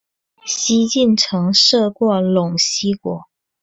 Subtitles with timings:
[0.47, 3.27] 西晋曾设过陇西国。